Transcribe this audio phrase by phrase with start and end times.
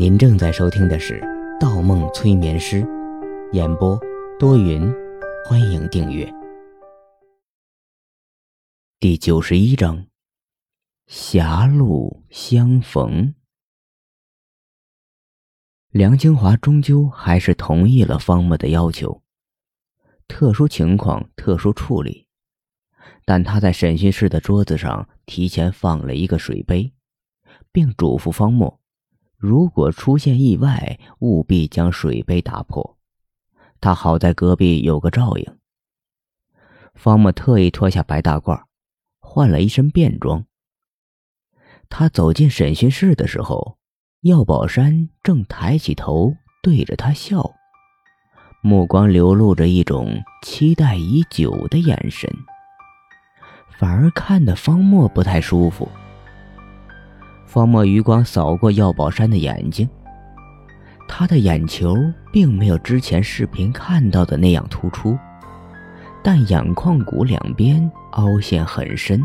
[0.00, 1.20] 您正在收听的是
[1.60, 2.80] 《盗梦催眠师》，
[3.52, 4.00] 演播
[4.38, 4.90] 多云，
[5.44, 6.26] 欢迎订阅。
[8.98, 10.06] 第九十一章，
[11.06, 13.34] 狭路相逢。
[15.90, 19.22] 梁清华终究还是同意了方墨的要求，
[20.26, 22.26] 特殊情况特殊处理。
[23.26, 26.90] 但他在审讯室的桌子上提前放了一个水杯，
[27.70, 28.79] 并嘱咐方墨，
[29.40, 32.98] 如果出现意外，务必将水杯打破。
[33.80, 35.56] 他好在隔壁有个照应。
[36.94, 38.64] 方墨特意脱下白大褂，
[39.18, 40.44] 换了一身便装。
[41.88, 43.78] 他走进审讯室的时候，
[44.20, 47.50] 药宝山正抬起头对着他笑，
[48.62, 52.30] 目光流露着一种期待已久的眼神。
[53.78, 55.88] 反而看得方墨不太舒服。
[57.50, 59.88] 方墨余光扫过药宝山的眼睛，
[61.08, 61.96] 他的眼球
[62.32, 65.18] 并没有之前视频看到的那样突出，
[66.22, 69.20] 但眼眶骨两边凹陷很深。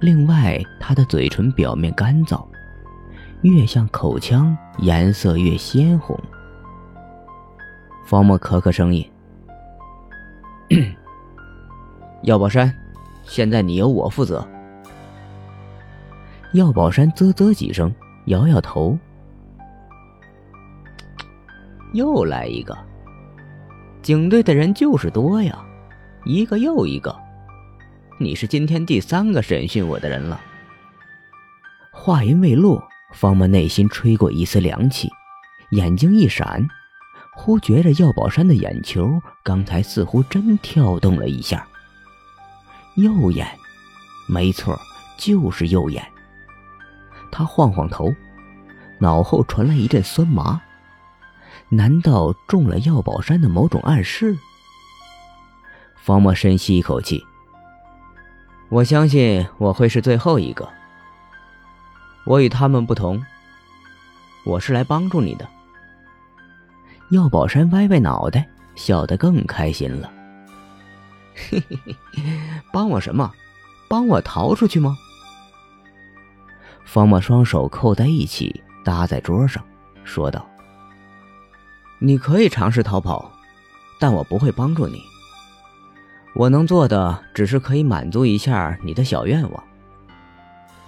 [0.00, 2.42] 另外，他的嘴唇表面干燥，
[3.42, 6.18] 越像口腔，颜色越鲜红。
[8.06, 9.06] 方墨咳咳声音
[12.24, 12.74] ：“药宝山。”
[13.24, 14.48] 现在你由我负责。
[16.52, 17.90] 药宝山啧啧几声，
[18.26, 18.98] 摇摇头。
[21.94, 22.76] 又来一个。
[24.02, 25.64] 警队的人就是多呀，
[26.26, 27.16] 一个又一个。
[28.18, 30.38] 你是今天第三个审讯我的人了。
[31.90, 35.08] 话音未落，方默内心吹过一丝凉气，
[35.70, 36.68] 眼睛一闪，
[37.34, 41.66] 忽觉着药宝山的眼球刚才似乎真跳动了一下。
[42.96, 43.48] 右眼，
[44.28, 44.78] 没错，
[45.16, 46.11] 就是右眼。
[47.32, 48.14] 他晃晃头，
[49.00, 50.60] 脑后传来一阵酸麻。
[51.70, 54.36] 难道中了药宝山的某种暗示？
[55.96, 57.24] 方墨深吸一口气。
[58.68, 60.68] 我相信我会是最后一个。
[62.24, 63.20] 我与他们不同，
[64.44, 65.48] 我是来帮助你的。
[67.10, 70.10] 药宝山歪歪脑袋，笑得更开心了。
[71.34, 71.96] 嘿嘿嘿，
[72.72, 73.32] 帮我什么？
[73.88, 74.96] 帮我逃出去吗？
[76.84, 79.64] 方墨双手扣在一起，搭在桌上，
[80.04, 80.46] 说道
[82.00, 83.32] ：“你可以尝试逃跑，
[83.98, 85.02] 但我不会帮助你。
[86.34, 89.64] 我能做的只是可以满足一下你的小愿望，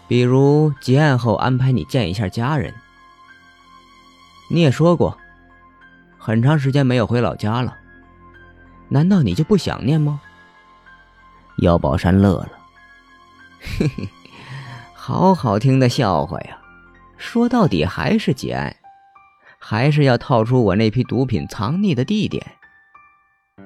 [0.08, 2.74] 比如结案后安排你见一下家人。
[4.50, 5.16] 你也说过，
[6.18, 7.76] 很长时间没有回老家了，
[8.88, 10.20] 难道你就不想念吗？”
[11.58, 12.50] 姚宝山乐了，
[13.60, 14.08] 嘿嘿，
[15.06, 16.56] 好好听的笑话呀！
[17.18, 18.74] 说到底还是结案，
[19.58, 22.42] 还是要套出我那批毒品藏匿的地点。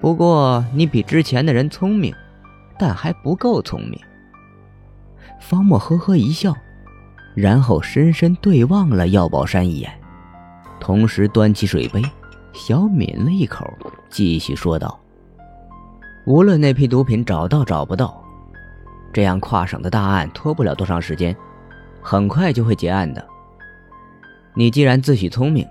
[0.01, 2.13] 不过你比之前的人聪明，
[2.77, 3.97] 但还不够聪明。
[5.39, 6.53] 方墨呵呵一笑，
[7.37, 9.89] 然后深深对望了药宝山一眼，
[10.81, 12.03] 同时端起水杯，
[12.53, 13.65] 小抿了一口，
[14.11, 14.99] 继续说道。
[16.27, 18.25] 无论那批毒品找到找不到，
[19.13, 21.37] 这样跨省的大案拖不了多长时间，
[22.03, 23.27] 很快就会结案的。
[24.55, 25.67] 你既然自诩聪明，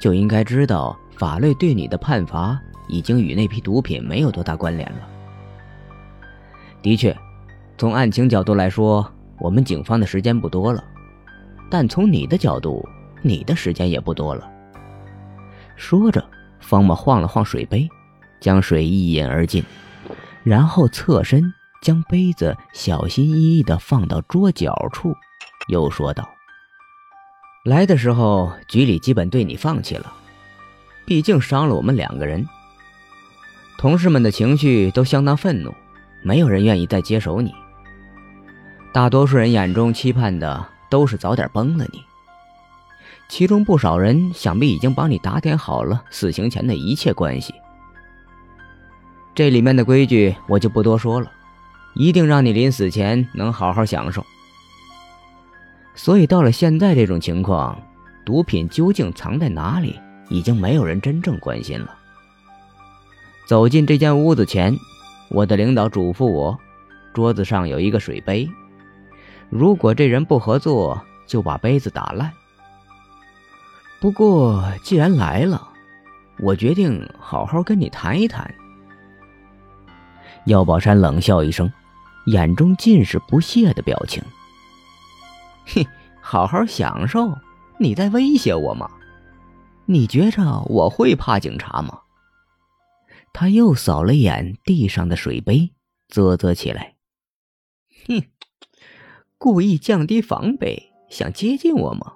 [0.00, 2.58] 就应该知道法律对你的判罚
[2.88, 4.98] 已经与那批毒品没有多大关联了。
[6.82, 7.16] 的确，
[7.76, 10.84] 从案情角度来说，我们警方的时间不多了，
[11.70, 12.86] 但从你的角度，
[13.22, 14.48] 你的时间也不多了。
[15.74, 16.24] 说着，
[16.60, 17.88] 方默晃了晃水杯，
[18.40, 19.64] 将水一饮而尽。
[20.44, 25.14] 然后侧身将杯子小心翼翼地放到桌角处，
[25.68, 26.28] 又说道
[27.64, 30.12] ：“来的时候，局里基本对你放弃了，
[31.04, 32.46] 毕竟伤了我们两个人。
[33.78, 35.74] 同事们的情绪都相当愤怒，
[36.22, 37.54] 没有人愿意再接手你。
[38.92, 42.02] 大多数人眼中期盼的都是早点崩了你。
[43.28, 47.54] 其中不少人想必已经帮你打点好了死刑前的一切关系。”
[49.34, 51.30] 这里面的规矩我就不多说了，
[51.96, 54.24] 一定让你临死前能好好享受。
[55.94, 57.80] 所以到了现在这种情况，
[58.24, 59.98] 毒品究竟藏在哪里，
[60.28, 61.96] 已经没有人真正关心了。
[63.46, 64.76] 走进这间屋子前，
[65.30, 66.58] 我的领导嘱咐我，
[67.14, 68.46] 桌子上有一个水杯，
[69.48, 72.30] 如果这人不合作，就把杯子打烂。
[74.00, 75.66] 不过既然来了，
[76.40, 78.54] 我决定好好跟你谈一谈。
[80.44, 81.72] 药宝山冷笑一声，
[82.26, 84.22] 眼中尽是不屑的表情。
[85.66, 85.84] 哼，
[86.20, 87.32] 好好享受，
[87.78, 88.88] 你在威胁我吗？
[89.86, 92.00] 你觉着我会怕警察吗？
[93.32, 95.72] 他又扫了眼地上的水杯，
[96.08, 96.94] 啧啧起来。
[98.08, 98.22] 哼，
[99.38, 102.14] 故意降低防备，想接近我吗？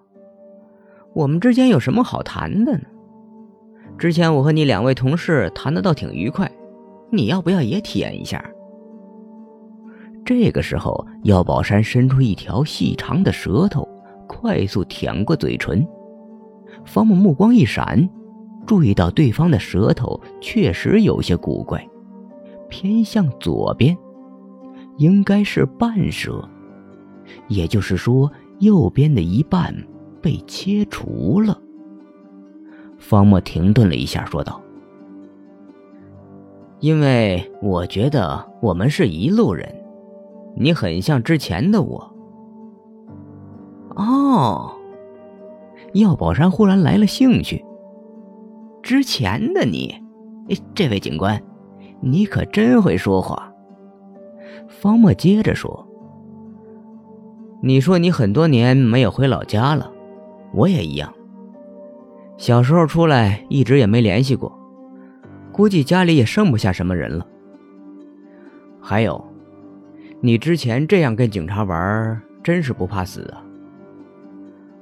[1.14, 2.84] 我们之间有什么好谈的呢？
[3.98, 6.50] 之前我和你两位同事谈的倒挺愉快，
[7.12, 8.42] 你要不要也体验一下？
[10.32, 13.88] 这个时候，药宝山伸出一条细长的舌头，
[14.28, 15.84] 快速舔过嘴唇。
[16.84, 18.08] 方木目光一闪，
[18.64, 21.84] 注意到对方的舌头确实有些古怪，
[22.68, 23.98] 偏向左边，
[24.98, 26.48] 应该是半舌，
[27.48, 28.30] 也就是说，
[28.60, 29.74] 右边的一半
[30.22, 31.60] 被切除了。
[32.98, 34.62] 方墨停顿了一下，说道
[36.78, 39.68] ：“因为我觉得我们是一路人。”
[40.56, 42.14] 你很像之前的我。
[43.96, 44.72] 哦，
[45.94, 47.64] 药宝山忽然来了兴趣。
[48.82, 49.94] 之前的你，
[50.74, 51.42] 这位警官，
[52.00, 53.52] 你可真会说话。
[54.68, 55.86] 方墨接着说
[57.62, 59.90] ：“你说你很多年没有回老家了，
[60.54, 61.12] 我也一样。
[62.36, 64.58] 小时候出来一直也没联系过，
[65.52, 67.26] 估计家里也剩不下什么人了。
[68.80, 69.22] 还有。”
[70.22, 73.42] 你之前这样跟警察玩，真是不怕死啊！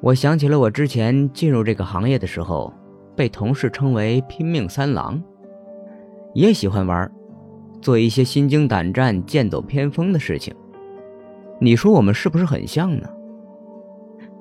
[0.00, 2.72] 我想起了我之前进入这个行业的时候，
[3.14, 5.22] 被同事称为“拼命三郎”，
[6.34, 7.08] 也喜欢玩，
[7.80, 10.52] 做一些心惊胆战、剑走偏锋的事情。
[11.60, 13.08] 你说我们是不是很像呢？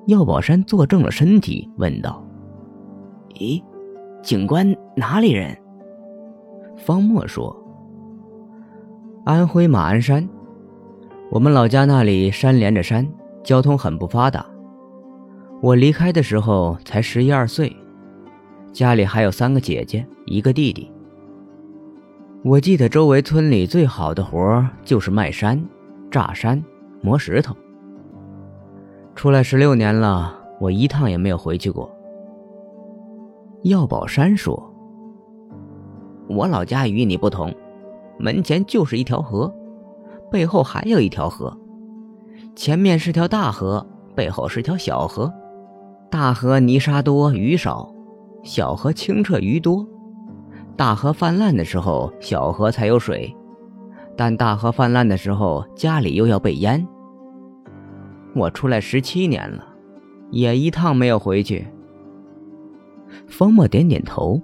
[0.08, 2.24] 药宝山坐正了身体，问道
[3.38, 3.62] ：“咦，
[4.20, 5.56] 警官哪里人？”
[6.76, 7.56] 方墨说
[9.24, 10.28] ：“安徽马鞍山。”
[11.30, 13.06] 我们老家那里山连着山，
[13.44, 14.44] 交通很不发达。
[15.60, 17.76] 我离开的时候才十一二岁，
[18.72, 20.90] 家里还有三个姐姐，一个弟弟。
[22.42, 25.62] 我记得周围村里最好的活就是卖山、
[26.10, 26.64] 炸山、
[27.02, 27.54] 磨石头。
[29.14, 31.90] 出来十六年了，我一趟也没有回去过。
[33.64, 34.72] 药宝山说
[36.26, 37.54] ：“我老家与你不同，
[38.18, 39.52] 门前就是一条河。”
[40.30, 41.56] 背后还有一条河，
[42.54, 45.32] 前面是条大河，背后是条小河。
[46.10, 47.92] 大河泥沙多鱼少，
[48.42, 49.86] 小河清澈鱼多。
[50.76, 53.34] 大河泛滥的时候，小河才有水；
[54.16, 56.86] 但大河泛滥的时候，家里又要被淹。
[58.34, 59.66] 我出来十七年了，
[60.30, 61.66] 也一趟没有回去。
[63.26, 64.40] 方墨点点头，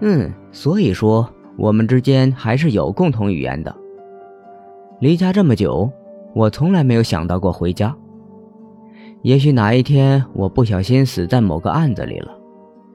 [0.00, 3.74] 嗯，所以说我们之间还是有共同语言的。
[4.98, 5.90] 离家这么久，
[6.34, 7.94] 我从来没有想到过回家。
[9.22, 12.32] 也许哪一天我不小心死在某个案子里了，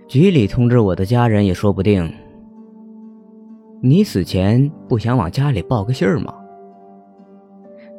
[0.07, 2.12] 局里通知我的家人也说不定。
[3.83, 6.33] 你死前不想往家里报个信儿吗？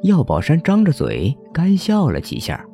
[0.02, 2.64] 药宝山张着嘴干笑了几下。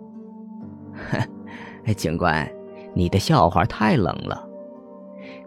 [1.10, 2.50] 哼，警官，
[2.94, 4.48] 你的笑话太冷了。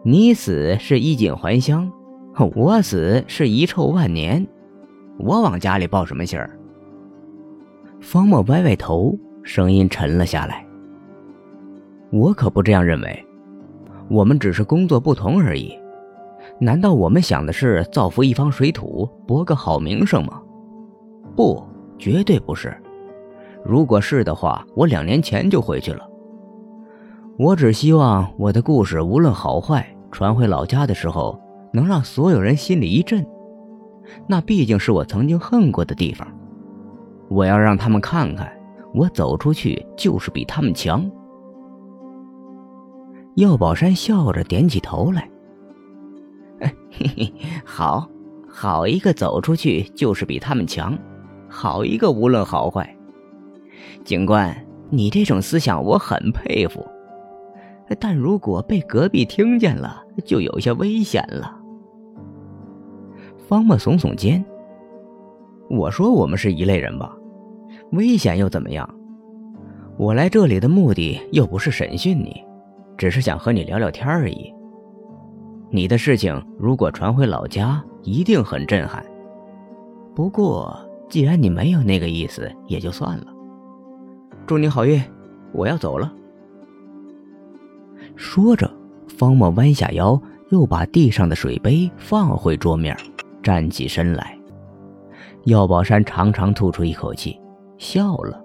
[0.04, 1.92] 你死是衣锦还乡，
[2.56, 4.48] 我死是遗臭万年。
[5.24, 6.50] 我往家里报什么信儿？
[8.00, 10.66] 方墨歪歪头，声音沉了下来。
[12.12, 13.26] 我可不这样认为，
[14.10, 15.78] 我们只是工作不同而已。
[16.60, 20.42] 难道我们想的是造福一方水土，博个好名声吗？
[21.36, 21.64] 不，
[22.00, 22.76] 绝对不是。
[23.64, 26.08] 如果是的话，我两年前就回去了。
[27.38, 31.40] 我只希望我的故事无论好坏，传回老家的时候，
[31.72, 33.24] 能让所有人心里一震。
[34.28, 36.28] 那毕竟是我曾经恨过的地方，
[37.30, 38.52] 我要让他们看看，
[38.94, 41.10] 我走出去就是比他们强。
[43.36, 45.30] 药宝山笑着点起头来，
[46.60, 48.10] 嘿嘿，好，
[48.50, 50.98] 好一个走出去就是比他们强，
[51.48, 52.94] 好一个无论好坏。
[54.04, 54.54] 警官，
[54.90, 56.86] 你这种思想我很佩服，
[58.00, 61.61] 但如果被隔壁听见了，就有些危险了。
[63.52, 64.42] 方墨耸耸肩。
[65.70, 67.14] 我说我们是一类人吧，
[67.92, 68.90] 危险又怎么样？
[69.98, 72.42] 我来这里的目的又不是审讯你，
[72.98, 74.54] 只是想和你聊聊天而已。
[75.70, 79.06] 你的事情如果传回老家，一定很震撼。
[80.16, 80.74] 不过
[81.10, 83.26] 既然你没有那个意思，也就算了。
[84.48, 84.98] 祝你好运，
[85.52, 86.10] 我要走了。
[88.16, 88.72] 说着，
[89.10, 90.18] 方墨弯下腰，
[90.52, 92.96] 又把地上的水杯放回桌面。
[93.42, 94.38] 站起身来，
[95.46, 97.40] 药宝山长长吐出一口气，
[97.78, 98.44] 笑了。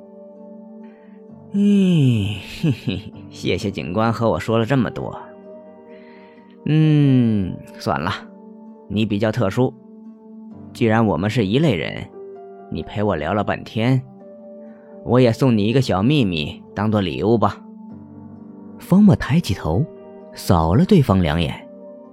[1.53, 2.27] 嗯，
[2.61, 5.17] 嘿嘿，谢谢警官和我说了这么多。
[6.67, 8.11] 嗯，算了，
[8.89, 9.73] 你比较特殊。
[10.73, 12.09] 既然我们是一类人，
[12.71, 14.03] 你陪我聊了半天，
[15.05, 17.63] 我也送你一个小秘密，当做礼物吧。
[18.79, 19.85] 方墨抬起头，
[20.35, 21.55] 扫了对方两眼，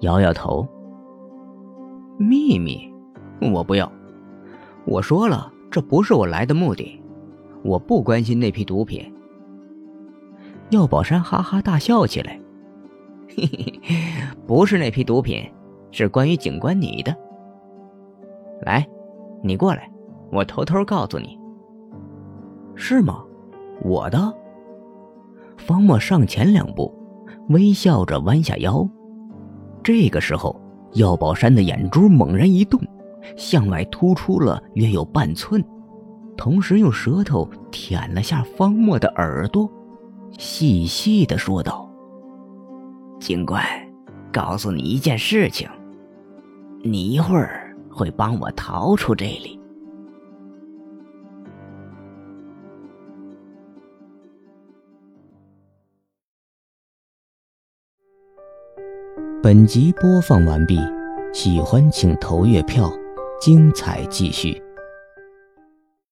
[0.01, 0.65] 摇摇头。
[2.17, 2.91] 秘密，
[3.53, 3.91] 我不要。
[4.85, 7.01] 我说了，这不是我来的目的，
[7.63, 9.11] 我不关心那批毒品。
[10.69, 12.39] 药宝山哈哈大笑起来，
[13.35, 13.81] 嘿嘿，
[14.47, 15.43] 不是那批毒品，
[15.91, 17.15] 是关于警官你的。
[18.61, 18.87] 来，
[19.43, 19.89] 你过来，
[20.31, 21.37] 我偷偷告诉你。
[22.75, 23.23] 是吗？
[23.83, 24.33] 我的。
[25.57, 26.93] 方墨上前两步，
[27.49, 28.87] 微笑着弯下腰。
[29.83, 30.59] 这个时候，
[30.93, 32.79] 药宝山的眼珠猛然一动，
[33.35, 35.63] 向外突出了约有半寸，
[36.37, 39.69] 同时用舌头舔了下方墨的耳朵，
[40.37, 41.89] 细细的说道
[43.19, 43.63] ：“警官，
[44.31, 45.69] 告诉你一件事情，
[46.83, 47.59] 你一会儿。”
[47.95, 49.59] 会帮我逃出这里。
[59.43, 60.79] 本集播放完毕，
[61.33, 62.89] 喜欢请投月票，
[63.41, 64.63] 精彩继续。